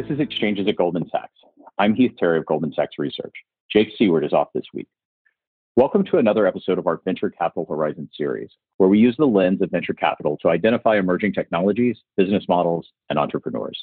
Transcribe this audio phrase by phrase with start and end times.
[0.00, 1.38] This is Exchanges at Goldman Sachs.
[1.76, 3.34] I'm Heath Terry of Goldman Sachs Research.
[3.70, 4.88] Jake Siewert is off this week.
[5.76, 9.60] Welcome to another episode of our Venture Capital Horizon series, where we use the lens
[9.60, 13.78] of venture capital to identify emerging technologies, business models, and entrepreneurs.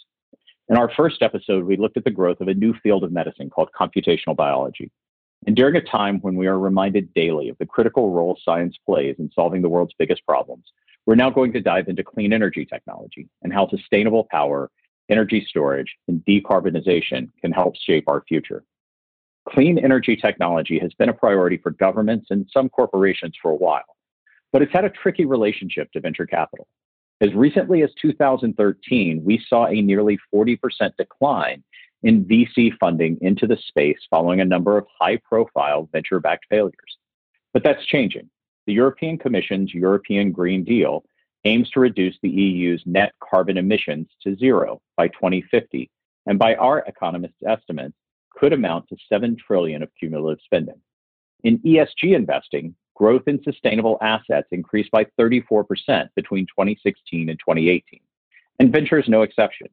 [0.70, 3.52] In our first episode, we looked at the growth of a new field of medicine
[3.52, 4.90] called computational biology.
[5.45, 9.18] And during a time when we are reminded daily of the critical role science plays
[9.20, 10.66] in solving the world's biggest problems,
[11.05, 14.72] we're now going to dive into clean energy technology and how sustainable power
[15.09, 18.63] energy storage, and decarbonization can help shape our future.
[19.49, 23.95] Clean energy technology has been a priority for governments and some corporations for a while,
[24.52, 26.67] but it's had a tricky relationship to venture capital.
[27.21, 30.59] As recently as 2013, we saw a nearly 40%
[30.97, 31.63] decline
[32.03, 36.97] in VC funding into the space following a number of high profile venture backed failures.
[37.53, 38.30] But that's changing.
[38.67, 41.05] The European Commission's European Green Deal
[41.46, 45.89] aims to reduce the EU's net carbon emissions to zero by 2050,
[46.25, 47.95] and by our economists' estimates,
[48.31, 50.80] could amount to 7 trillion of cumulative spending.
[51.44, 58.00] In ESG investing, growth in sustainable assets increased by 34% between 2016 and 2018.
[58.59, 59.67] And venture is no exception.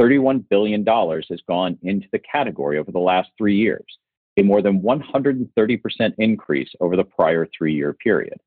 [0.00, 3.84] $31 billion has gone into the category over the last three years,
[4.38, 8.40] a more than 130% increase over the prior three year period.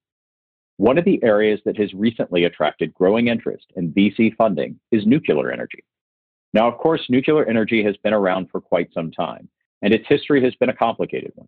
[0.77, 5.51] One of the areas that has recently attracted growing interest in VC funding is nuclear
[5.51, 5.83] energy.
[6.53, 9.47] Now, of course, nuclear energy has been around for quite some time,
[9.81, 11.47] and its history has been a complicated one.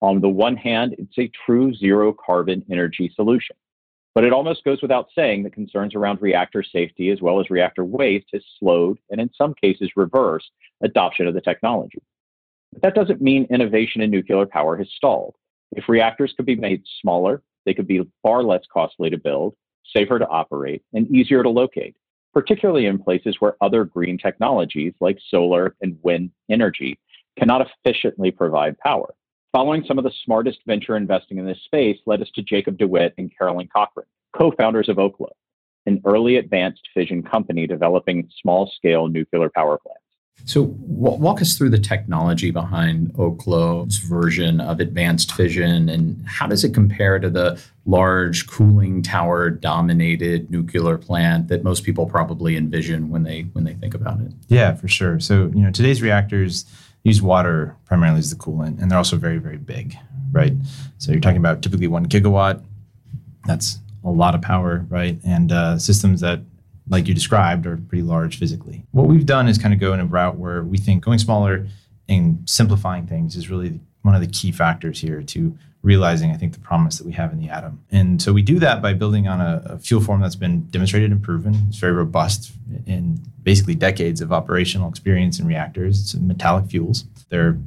[0.00, 3.56] On the one hand, it's a true zero carbon energy solution.
[4.14, 7.84] But it almost goes without saying that concerns around reactor safety as well as reactor
[7.84, 10.50] waste has slowed and in some cases reversed
[10.82, 12.02] adoption of the technology.
[12.72, 15.34] But that doesn't mean innovation in nuclear power has stalled.
[15.72, 20.18] If reactors could be made smaller, they could be far less costly to build, safer
[20.18, 21.96] to operate, and easier to locate,
[22.32, 26.98] particularly in places where other green technologies like solar and wind energy
[27.38, 29.14] cannot efficiently provide power.
[29.52, 33.14] Following some of the smartest venture investing in this space led us to Jacob DeWitt
[33.18, 34.06] and Carolyn Cochran,
[34.36, 35.28] co-founders of Oklo,
[35.86, 40.01] an early advanced fission company developing small-scale nuclear power plants.
[40.44, 46.64] So, walk us through the technology behind Oklo's version of advanced fission, and how does
[46.64, 53.08] it compare to the large cooling tower dominated nuclear plant that most people probably envision
[53.08, 54.32] when they when they think about it?
[54.48, 55.20] Yeah, for sure.
[55.20, 56.64] So, you know, today's reactors
[57.04, 59.96] use water primarily as the coolant, and they're also very, very big,
[60.32, 60.54] right?
[60.98, 62.64] So, you're talking about typically one gigawatt.
[63.46, 65.20] That's a lot of power, right?
[65.24, 66.40] And uh, systems that
[66.88, 68.84] like you described, are pretty large physically.
[68.90, 71.66] What we've done is kind of go in a route where we think going smaller
[72.08, 76.52] and simplifying things is really one of the key factors here to realizing, I think,
[76.52, 77.84] the promise that we have in the atom.
[77.90, 81.10] And so we do that by building on a, a fuel form that's been demonstrated
[81.10, 81.56] and proven.
[81.68, 82.52] It's very robust
[82.86, 86.00] in basically decades of operational experience in reactors.
[86.00, 87.04] It's metallic fuels.
[87.30, 87.58] They're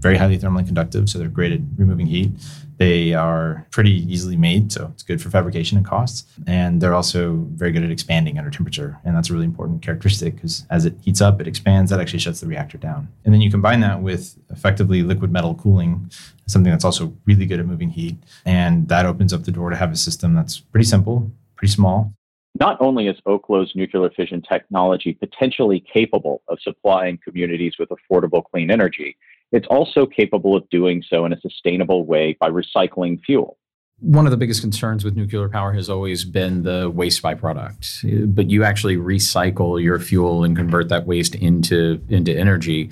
[0.00, 2.30] very highly thermally conductive, so they're great at removing heat.
[2.78, 6.24] They are pretty easily made, so it's good for fabrication and costs.
[6.46, 8.98] And they're also very good at expanding under temperature.
[9.04, 11.90] And that's a really important characteristic because as it heats up, it expands.
[11.90, 13.08] That actually shuts the reactor down.
[13.26, 16.10] And then you combine that with effectively liquid metal cooling,
[16.46, 18.16] something that's also really good at moving heat.
[18.46, 22.14] And that opens up the door to have a system that's pretty simple, pretty small,
[22.58, 28.70] not only is Oklo's nuclear fission technology potentially capable of supplying communities with affordable clean
[28.70, 29.16] energy,
[29.52, 33.56] it's also capable of doing so in a sustainable way by recycling fuel.
[34.00, 38.48] One of the biggest concerns with nuclear power has always been the waste byproduct, but
[38.48, 42.90] you actually recycle your fuel and convert that waste into, into energy.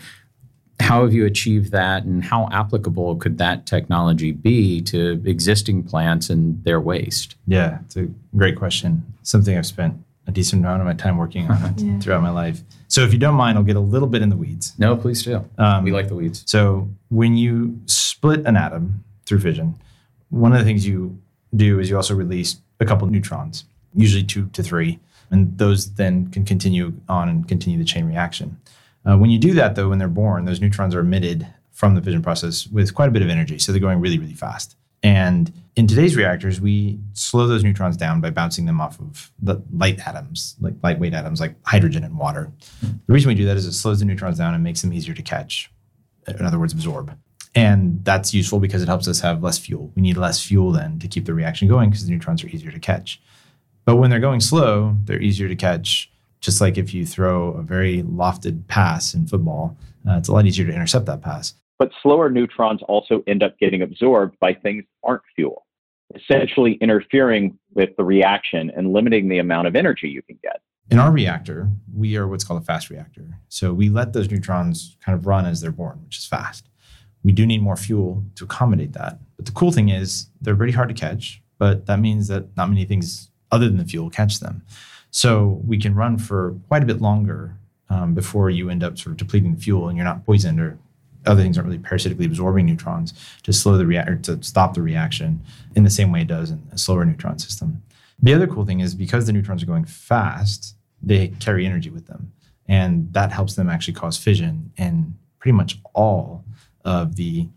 [0.81, 6.29] How have you achieved that, and how applicable could that technology be to existing plants
[6.29, 7.37] and their waste?
[7.47, 9.05] Yeah, it's a great question.
[9.23, 9.97] Something I've spent
[10.27, 11.99] a decent amount of my time working on yeah.
[11.99, 12.63] throughout my life.
[12.89, 14.73] So if you don't mind, I'll get a little bit in the weeds.
[14.79, 15.45] No, please do.
[15.59, 16.43] Um, we like the weeds.
[16.47, 19.75] So when you split an atom through fission,
[20.31, 21.19] one of the things you
[21.55, 23.65] do is you also release a couple neutrons,
[23.95, 24.99] usually two to three,
[25.31, 28.59] and those then can continue on and continue the chain reaction.
[29.05, 32.03] Uh, when you do that, though, when they're born, those neutrons are emitted from the
[32.03, 34.77] fission process with quite a bit of energy, so they're going really, really fast.
[35.03, 39.63] And in today's reactors, we slow those neutrons down by bouncing them off of the
[39.73, 42.51] light atoms, like lightweight atoms like hydrogen and water.
[42.83, 45.15] The reason we do that is it slows the neutrons down and makes them easier
[45.15, 45.71] to catch.
[46.27, 47.17] In other words, absorb.
[47.55, 49.93] And that's useful because it helps us have less fuel.
[49.95, 52.71] We need less fuel then to keep the reaction going because the neutrons are easier
[52.71, 53.21] to catch.
[53.85, 56.11] But when they're going slow, they're easier to catch.
[56.41, 59.77] Just like if you throw a very lofted pass in football,
[60.09, 61.55] uh, it's a lot easier to intercept that pass.
[61.79, 65.67] But slower neutrons also end up getting absorbed by things that aren't fuel,
[66.15, 70.61] essentially interfering with the reaction and limiting the amount of energy you can get.
[70.91, 73.39] In our reactor, we are what's called a fast reactor.
[73.49, 76.69] So we let those neutrons kind of run as they're born, which is fast.
[77.23, 79.19] We do need more fuel to accommodate that.
[79.37, 82.71] But the cool thing is they're pretty hard to catch, but that means that not
[82.71, 84.63] many things other than the fuel catch them.
[85.11, 87.57] So we can run for quite a bit longer
[87.91, 90.79] um, before you end up sort of depleting the fuel and you're not poisoned or
[91.29, 95.41] other things aren't really parasitically absorbing neutrons to slow the to stop the reaction
[95.77, 97.83] in the same way it does in a slower neutron system.
[98.21, 102.07] The other cool thing is because the neutrons are going fast, they carry energy with
[102.07, 102.33] them.
[102.67, 106.45] And that helps them actually cause fission in pretty much all
[106.85, 107.49] of the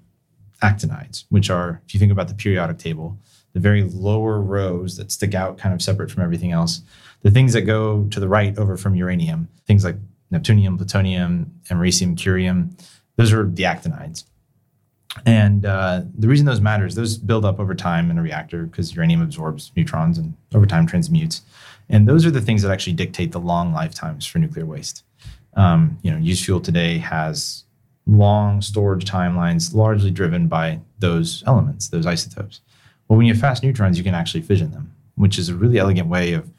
[0.62, 3.18] actinides, which are, if you think about the periodic table,
[3.54, 6.82] the very lower rows that stick out kind of separate from everything else.
[7.24, 9.98] The things that go to the right over from uranium, things like
[10.32, 12.72] neptunium, plutonium, americium, curium,
[13.22, 14.24] those are the actinides.
[15.26, 18.64] And uh, the reason those matter is those build up over time in a reactor
[18.64, 21.42] because uranium absorbs neutrons and over time transmutes.
[21.90, 25.04] And those are the things that actually dictate the long lifetimes for nuclear waste.
[25.56, 27.66] Um, you know, used fuel today has
[28.08, 32.62] long storage timelines, largely driven by those elements, those isotopes.
[33.08, 35.78] Well, when you have fast neutrons, you can actually fission them, which is a really
[35.78, 36.50] elegant way of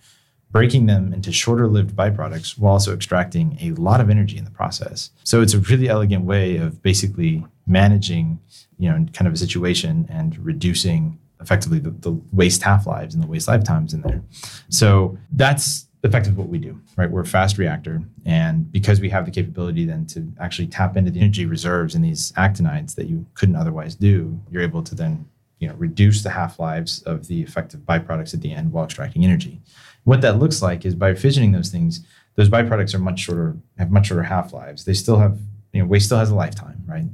[0.53, 4.51] breaking them into shorter lived byproducts while also extracting a lot of energy in the
[4.51, 5.11] process.
[5.25, 8.39] So it's a really elegant way of basically managing,
[8.79, 13.23] you know, kind of a situation and reducing effectively the, the waste half lives and
[13.23, 14.23] the waste lifetimes in there.
[14.69, 17.11] So that's effectively what we do, right?
[17.11, 18.03] We're a fast reactor.
[18.25, 22.03] And because we have the capability then to actually tap into the energy reserves in
[22.03, 25.27] these actinides that you couldn't otherwise do, you're able to then
[25.63, 29.25] you know, reduce the half lives of the effective byproducts at the end while extracting
[29.25, 29.61] energy.
[30.03, 32.05] What that looks like is by fissioning those things,
[32.35, 34.85] those byproducts are much shorter, have much shorter half lives.
[34.85, 35.39] They still have,
[35.73, 37.05] you know, waste still has a lifetime, right?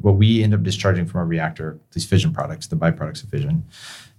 [0.00, 3.64] What we end up discharging from our reactor, these fission products, the byproducts of fission,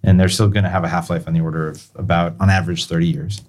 [0.03, 2.49] and they're still going to have a half life on the order of about, on
[2.49, 3.41] average, 30 years.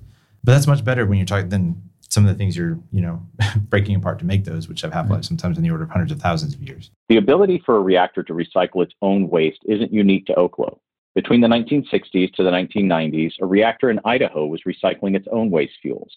[0.45, 3.27] But that's much better when you're talking than some of the things you're, you know,
[3.71, 5.35] breaking apart to make those, which have half lives mm-hmm.
[5.35, 6.91] sometimes in the order of hundreds of thousands of years.
[7.09, 10.79] The ability for a reactor to recycle its own waste isn't unique to Oklo.
[11.15, 15.75] Between the 1960s to the 1990s, a reactor in Idaho was recycling its own waste
[15.81, 16.17] fuels.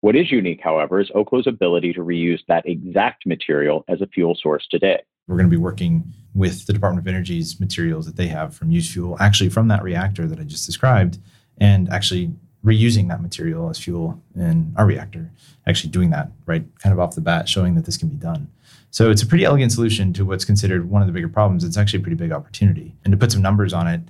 [0.00, 4.36] What is unique, however, is Oklo's ability to reuse that exact material as a fuel
[4.40, 5.00] source today.
[5.26, 8.70] We're going to be working with the Department of Energy's materials that they have from
[8.70, 11.18] used fuel, actually from that reactor that I just described,
[11.58, 12.32] and actually
[12.64, 15.30] reusing that material as fuel in our reactor,
[15.66, 18.48] actually doing that right kind of off the bat, showing that this can be done.
[18.90, 21.64] So it's a pretty elegant solution to what's considered one of the bigger problems.
[21.64, 22.94] It's actually a pretty big opportunity.
[23.04, 24.02] And to put some numbers on it,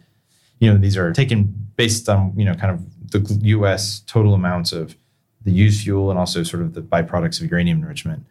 [0.59, 4.73] you know, these are taken based on, you know, kind of the US total amounts
[4.73, 4.97] of
[5.45, 8.25] the used fuel and also sort of the byproducts of uranium enrichment.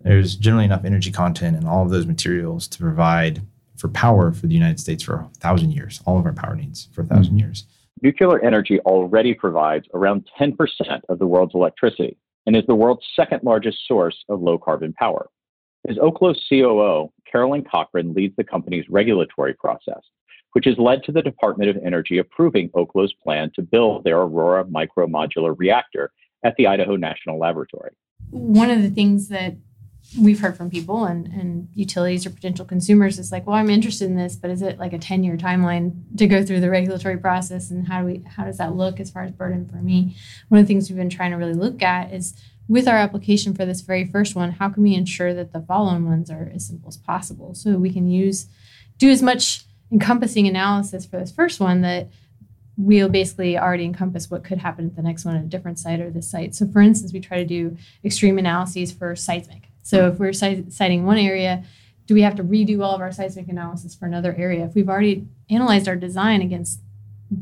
[0.00, 3.42] There's generally enough energy content in all of those materials to provide
[3.76, 6.88] for power for the United States for a thousand years, all of our power needs
[6.92, 7.38] for a 1000 mm-hmm.
[7.38, 7.64] years.
[8.02, 10.56] Nuclear energy already provides around 10%
[11.08, 12.16] of the world's electricity
[12.46, 15.28] and is the world's second largest source of low carbon power.
[15.88, 20.00] As Oklo's COO, Carolyn Cochran leads the company's regulatory process,
[20.52, 24.64] which has led to the Department of Energy approving Oklo's plan to build their Aurora
[24.64, 26.10] micromodular reactor
[26.44, 27.92] at the Idaho National Laboratory.
[28.30, 29.56] One of the things that
[30.16, 34.06] we've heard from people and, and utilities or potential consumers is like, well, I'm interested
[34.06, 37.18] in this, but is it like a 10 year timeline to go through the regulatory
[37.18, 37.70] process?
[37.70, 40.16] And how do we, how does that look as far as burden for me?
[40.48, 42.34] One of the things we've been trying to really look at is
[42.68, 46.06] with our application for this very first one, how can we ensure that the following
[46.06, 47.54] ones are as simple as possible?
[47.54, 48.46] So we can use,
[48.98, 52.08] do as much encompassing analysis for this first one that
[52.76, 56.00] we'll basically already encompass what could happen at the next one at a different site
[56.00, 56.54] or this site.
[56.54, 59.67] So for instance, we try to do extreme analyses for seismic.
[59.82, 61.64] So if we're siting one area,
[62.06, 64.64] do we have to redo all of our seismic analysis for another area?
[64.64, 66.80] If we've already analyzed our design against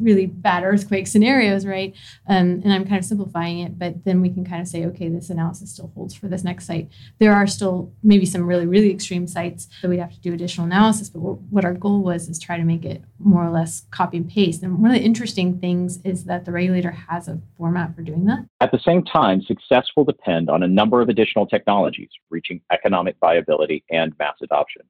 [0.01, 1.95] really bad earthquake scenarios, right?
[2.29, 5.09] Um, and I'm kind of simplifying it, but then we can kind of say, okay,
[5.09, 6.89] this analysis still holds for this next site.
[7.19, 10.67] There are still maybe some really, really extreme sites that we'd have to do additional
[10.67, 14.17] analysis, but what our goal was is try to make it more or less copy
[14.17, 14.63] and paste.
[14.63, 18.25] And one of the interesting things is that the regulator has a format for doing
[18.27, 18.47] that.
[18.61, 23.17] At the same time, success will depend on a number of additional technologies reaching economic
[23.21, 24.83] viability and mass adoption.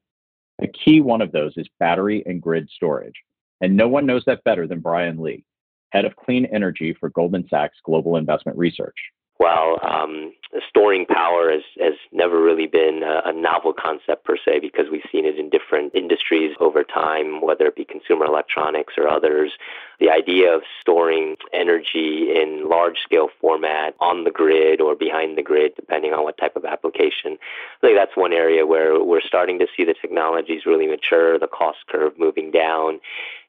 [0.63, 3.15] A key one of those is battery and grid storage.
[3.61, 5.45] And no one knows that better than Brian Lee,
[5.91, 8.97] head of clean energy for Goldman Sachs Global Investment Research.
[9.39, 10.33] Well, um,
[10.67, 15.05] storing power has, has never really been a, a, novel concept per se because we've
[15.13, 19.53] seen it in different industries over time, whether it be consumer electronics or others.
[20.01, 25.43] The idea of storing energy in large scale format on the grid or behind the
[25.43, 27.37] grid, depending on what type of application,
[27.83, 31.47] I think that's one area where we're starting to see the technologies really mature, the
[31.47, 33.01] cost curve moving down,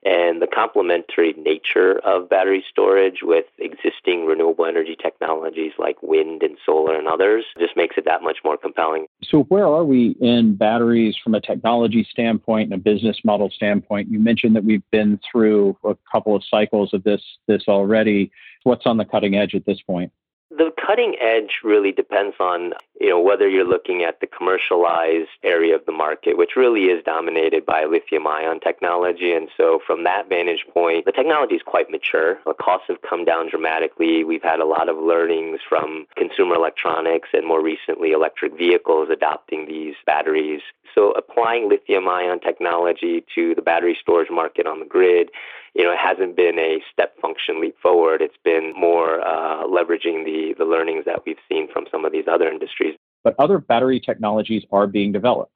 [0.08, 6.58] And the complementary nature of battery storage with existing renewable energy technologies like wind and
[6.66, 9.08] solar and others just makes it that much more compelling.
[9.22, 14.10] So, where are we in batteries from a technology standpoint and a business model standpoint?
[14.10, 18.32] You mentioned that we've been through a couple of cycles of this this already.
[18.64, 20.14] What's on the cutting edge at this point?
[20.58, 25.76] The cutting edge really depends on, you know, whether you're looking at the commercialized area
[25.76, 29.34] of the market, which really is dominated by lithium ion technology.
[29.34, 32.40] And so from that vantage point, the technology is quite mature.
[32.44, 34.24] The costs have come down dramatically.
[34.24, 39.68] We've had a lot of learnings from consumer electronics and more recently electric vehicles adopting
[39.68, 40.62] these batteries.
[40.96, 45.30] So applying lithium ion technology to the battery storage market on the grid
[45.78, 48.20] you know, it hasn't been a step function leap forward.
[48.20, 52.26] It's been more uh, leveraging the, the learnings that we've seen from some of these
[52.28, 52.96] other industries.
[53.24, 55.54] But other battery technologies are being developed,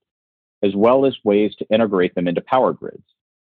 [0.62, 3.02] as well as ways to integrate them into power grids.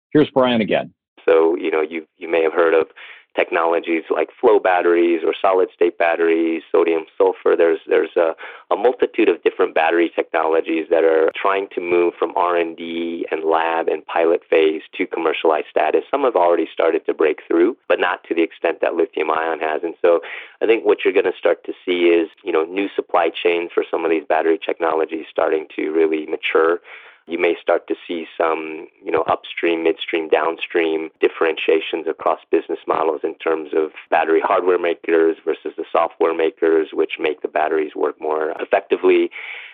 [0.10, 0.92] Here's Brian again.
[1.24, 2.88] So, you know, you, you may have heard of
[3.36, 7.56] technologies like flow batteries or solid state batteries, sodium sulfur.
[7.58, 8.36] There's there's a,
[8.72, 13.88] a multitude of different battery technologies that are trying to move from R&D and lab
[13.88, 16.04] and pilot phase to commercialized status.
[16.10, 19.60] Some have already started to break through, but not to the extent that lithium ion
[19.60, 19.84] has.
[19.84, 20.22] And so
[20.62, 23.72] I think what you're going to start to see is, you know, new supply chains
[23.74, 26.80] for some of these battery technologies starting to really mature
[27.28, 33.22] you may start to see some, you know, upstream, midstream, downstream differentiations across business models
[33.24, 38.20] in terms of battery hardware makers versus the software makers, which make the batteries work
[38.22, 39.32] more effectively.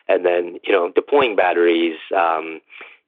[0.07, 2.61] And then, you know, deploying batteries, um,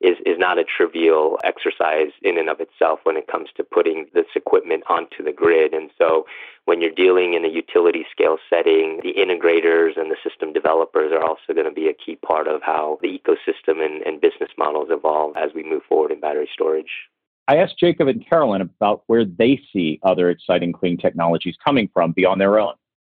[0.03, 4.05] is, is not a trivial exercise in and of itself when it comes to putting
[4.13, 5.73] this equipment onto the grid.
[5.73, 6.25] And so
[6.65, 11.23] when you're dealing in a utility scale setting, the integrators and the system developers are
[11.23, 14.89] also going to be a key part of how the ecosystem and, and business models
[14.91, 17.09] evolve as we move forward in battery storage.
[17.47, 22.11] I asked Jacob and Carolyn about where they see other exciting clean technologies coming from
[22.11, 22.73] beyond their own.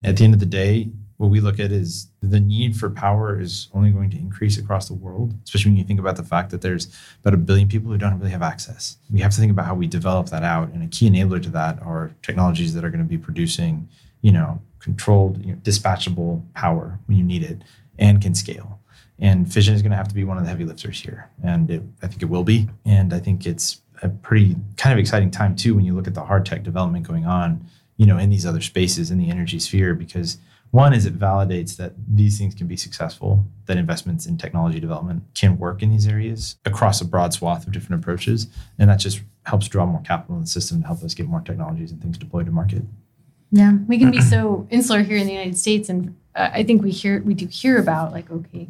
[0.03, 0.89] At the end of the day,
[1.23, 4.89] what we look at is the need for power is only going to increase across
[4.89, 7.89] the world, especially when you think about the fact that there's about a billion people
[7.89, 8.97] who don't really have access.
[9.09, 10.73] We have to think about how we develop that out.
[10.73, 13.87] And a key enabler to that are technologies that are going to be producing,
[14.21, 17.61] you know, controlled, you know, dispatchable power when you need it
[17.97, 18.81] and can scale.
[19.17, 21.29] And fission is going to have to be one of the heavy lifters here.
[21.41, 22.67] And it, I think it will be.
[22.83, 26.15] And I think it's a pretty kind of exciting time too when you look at
[26.15, 27.65] the hard tech development going on,
[27.95, 30.37] you know, in these other spaces in the energy sphere because–
[30.73, 35.21] one is it validates that these things can be successful, that investments in technology development
[35.35, 38.47] can work in these areas across a broad swath of different approaches.
[38.79, 41.41] And that just helps draw more capital in the system to help us get more
[41.41, 42.81] technologies and things deployed to market.
[43.51, 46.81] Yeah, we can be so insular here in the United States, and uh, I think
[46.81, 48.67] we hear we do hear about like okay,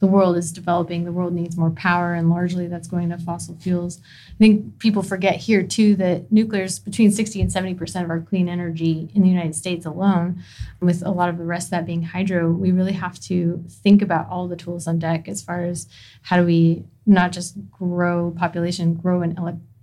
[0.00, 3.54] the world is developing, the world needs more power, and largely that's going to fossil
[3.60, 4.00] fuels.
[4.28, 8.20] I think people forget here too that nuclear is between 60 and 70% of our
[8.20, 10.42] clean energy in the United States alone,
[10.80, 12.50] with a lot of the rest of that being hydro.
[12.50, 15.86] We really have to think about all the tools on deck as far as
[16.22, 19.36] how do we not just grow population, grow in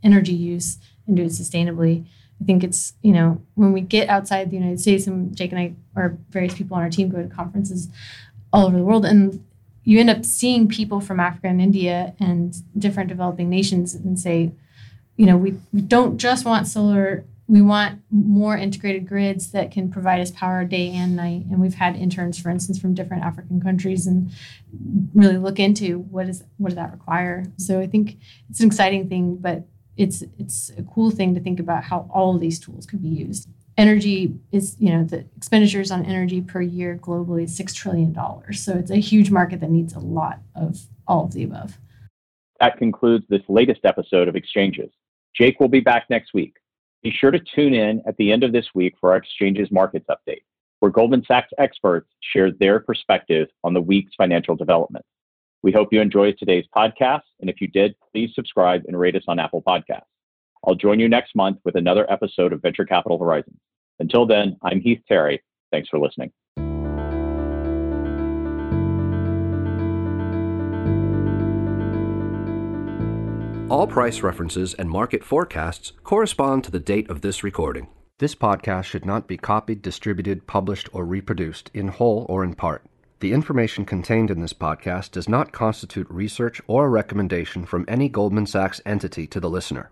[0.04, 2.06] energy use, and do it sustainably.
[2.42, 5.60] I think it's, you know, when we get outside the United States, and Jake and
[5.60, 7.90] I, or various people on our team, go to conferences
[8.54, 9.44] all over the world, and
[9.88, 14.52] you end up seeing people from Africa and India and different developing nations and say,
[15.16, 19.90] you know, we, we don't just want solar, we want more integrated grids that can
[19.90, 21.46] provide us power day and night.
[21.50, 24.30] And we've had interns, for instance, from different African countries and
[25.16, 27.46] really look into what is what does that require.
[27.56, 28.18] So I think
[28.50, 29.64] it's an exciting thing, but
[29.96, 33.08] it's it's a cool thing to think about how all of these tools could be
[33.08, 38.14] used energy is you know the expenditures on energy per year globally is six trillion
[38.14, 38.64] dollars.
[38.64, 41.78] So it's a huge market that needs a lot of all of the above.
[42.60, 44.90] That concludes this latest episode of exchanges.
[45.36, 46.56] Jake will be back next week.
[47.04, 50.08] Be sure to tune in at the end of this week for our exchanges markets
[50.10, 50.42] update
[50.80, 55.08] where goldman sachs experts share their perspective on the week's financial developments.
[55.64, 59.24] We hope you enjoyed today's podcast and if you did please subscribe and rate us
[59.28, 60.04] on apple podcasts.
[60.66, 63.60] I'll join you next month with another episode of Venture Capital Horizons.
[64.00, 65.42] Until then, I'm Heath Terry.
[65.72, 66.32] Thanks for listening.
[73.70, 77.90] All price references and market forecasts correspond to the date of this recording.
[78.18, 82.86] This podcast should not be copied, distributed, published, or reproduced in whole or in part.
[83.20, 88.08] The information contained in this podcast does not constitute research or a recommendation from any
[88.08, 89.92] Goldman Sachs entity to the listener.